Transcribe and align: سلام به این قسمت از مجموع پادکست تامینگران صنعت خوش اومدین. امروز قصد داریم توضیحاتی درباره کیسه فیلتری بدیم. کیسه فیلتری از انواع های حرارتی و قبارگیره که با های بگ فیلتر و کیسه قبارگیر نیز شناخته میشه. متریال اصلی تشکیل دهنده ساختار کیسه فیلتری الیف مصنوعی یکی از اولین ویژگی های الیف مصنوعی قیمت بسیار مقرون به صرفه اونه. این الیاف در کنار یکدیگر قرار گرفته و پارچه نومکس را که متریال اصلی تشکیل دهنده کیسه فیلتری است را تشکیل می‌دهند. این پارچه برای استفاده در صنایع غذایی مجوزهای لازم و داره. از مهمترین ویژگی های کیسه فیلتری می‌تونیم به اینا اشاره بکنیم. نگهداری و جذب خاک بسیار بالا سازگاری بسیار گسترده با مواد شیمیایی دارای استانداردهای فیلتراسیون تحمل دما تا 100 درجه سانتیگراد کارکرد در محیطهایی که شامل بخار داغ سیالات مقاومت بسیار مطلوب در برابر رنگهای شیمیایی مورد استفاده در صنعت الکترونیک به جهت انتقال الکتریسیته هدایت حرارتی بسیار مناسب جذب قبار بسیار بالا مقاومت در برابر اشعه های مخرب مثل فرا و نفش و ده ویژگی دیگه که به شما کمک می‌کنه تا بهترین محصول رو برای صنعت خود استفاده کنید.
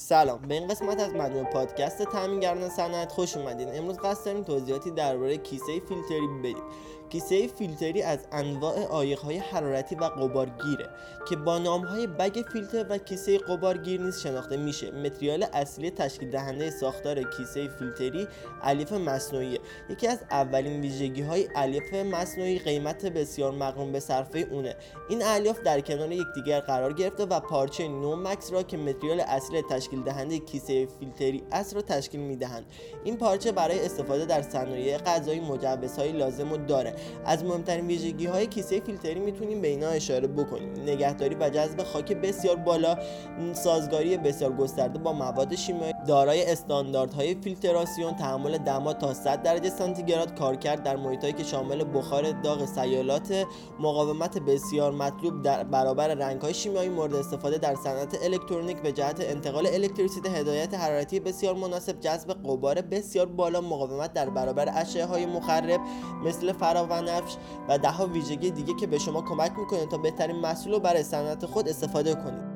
سلام 0.00 0.40
به 0.48 0.54
این 0.54 0.68
قسمت 0.68 1.00
از 1.00 1.12
مجموع 1.12 1.44
پادکست 1.44 2.02
تامینگران 2.02 2.68
صنعت 2.68 3.12
خوش 3.12 3.36
اومدین. 3.36 3.68
امروز 3.74 3.98
قصد 3.98 4.24
داریم 4.24 4.42
توضیحاتی 4.42 4.90
درباره 4.90 5.36
کیسه 5.36 5.80
فیلتری 5.88 6.26
بدیم. 6.42 6.62
کیسه 7.10 7.46
فیلتری 7.46 8.02
از 8.02 8.18
انواع 8.32 8.84
های 9.14 9.38
حرارتی 9.38 9.94
و 9.94 10.04
قبارگیره 10.04 10.88
که 11.28 11.36
با 11.36 11.58
های 11.58 12.06
بگ 12.06 12.44
فیلتر 12.52 12.86
و 12.90 12.98
کیسه 12.98 13.38
قبارگیر 13.38 14.00
نیز 14.00 14.20
شناخته 14.20 14.56
میشه. 14.56 14.90
متریال 14.90 15.46
اصلی 15.52 15.90
تشکیل 15.90 16.30
دهنده 16.30 16.70
ساختار 16.70 17.22
کیسه 17.22 17.68
فیلتری 17.68 18.28
الیف 18.62 18.92
مصنوعی 18.92 19.58
یکی 19.88 20.06
از 20.06 20.18
اولین 20.30 20.80
ویژگی 20.80 21.22
های 21.22 21.48
الیف 21.54 21.94
مصنوعی 21.94 22.58
قیمت 22.58 23.06
بسیار 23.06 23.52
مقرون 23.52 23.92
به 23.92 24.00
صرفه 24.00 24.38
اونه. 24.38 24.76
این 25.08 25.22
الیاف 25.22 25.60
در 25.60 25.80
کنار 25.80 26.12
یکدیگر 26.12 26.60
قرار 26.60 26.92
گرفته 26.92 27.24
و 27.24 27.40
پارچه 27.40 27.88
نومکس 27.88 28.52
را 28.52 28.62
که 28.62 28.76
متریال 28.76 29.20
اصلی 29.20 29.62
تشکیل 29.70 29.89
دهنده 29.96 30.38
کیسه 30.38 30.86
فیلتری 30.86 31.42
است 31.52 31.74
را 31.74 31.82
تشکیل 31.82 32.20
می‌دهند. 32.20 32.64
این 33.04 33.16
پارچه 33.16 33.52
برای 33.52 33.84
استفاده 33.84 34.24
در 34.24 34.42
صنایع 34.42 34.98
غذایی 34.98 35.40
مجوزهای 35.40 36.12
لازم 36.12 36.52
و 36.52 36.56
داره. 36.56 36.94
از 37.24 37.44
مهمترین 37.44 37.86
ویژگی 37.86 38.26
های 38.26 38.46
کیسه 38.46 38.80
فیلتری 38.80 39.20
می‌تونیم 39.20 39.60
به 39.60 39.68
اینا 39.68 39.88
اشاره 39.88 40.28
بکنیم. 40.28 40.72
نگهداری 40.86 41.34
و 41.34 41.50
جذب 41.50 41.82
خاک 41.82 42.12
بسیار 42.12 42.56
بالا 42.56 42.98
سازگاری 43.52 44.16
بسیار 44.16 44.52
گسترده 44.52 44.98
با 44.98 45.12
مواد 45.12 45.54
شیمیایی 45.54 45.92
دارای 46.06 46.52
استانداردهای 46.52 47.34
فیلتراسیون 47.34 48.16
تحمل 48.16 48.58
دما 48.58 48.92
تا 48.92 49.14
100 49.14 49.42
درجه 49.42 49.70
سانتیگراد 49.70 50.38
کارکرد 50.38 50.82
در 50.82 50.96
محیطهایی 50.96 51.32
که 51.32 51.44
شامل 51.44 51.84
بخار 51.94 52.30
داغ 52.30 52.64
سیالات 52.64 53.46
مقاومت 53.80 54.38
بسیار 54.38 54.92
مطلوب 54.92 55.42
در 55.42 55.64
برابر 55.64 56.14
رنگهای 56.14 56.54
شیمیایی 56.54 56.88
مورد 56.88 57.14
استفاده 57.14 57.58
در 57.58 57.74
صنعت 57.74 58.24
الکترونیک 58.24 58.82
به 58.82 58.92
جهت 58.92 59.20
انتقال 59.20 59.66
الکتریسیته 59.84 60.30
هدایت 60.30 60.74
حرارتی 60.74 61.20
بسیار 61.20 61.54
مناسب 61.54 62.00
جذب 62.00 62.32
قبار 62.32 62.80
بسیار 62.80 63.26
بالا 63.26 63.60
مقاومت 63.60 64.12
در 64.12 64.30
برابر 64.30 64.72
اشعه 64.74 65.04
های 65.04 65.26
مخرب 65.26 65.80
مثل 66.24 66.52
فرا 66.52 66.86
و 66.86 67.02
نفش 67.02 67.36
و 67.68 67.78
ده 67.78 68.02
ویژگی 68.02 68.50
دیگه 68.50 68.74
که 68.80 68.86
به 68.86 68.98
شما 68.98 69.22
کمک 69.22 69.52
می‌کنه 69.58 69.86
تا 69.86 69.98
بهترین 69.98 70.36
محصول 70.36 70.72
رو 70.72 70.80
برای 70.80 71.02
صنعت 71.02 71.46
خود 71.46 71.68
استفاده 71.68 72.14
کنید. 72.14 72.49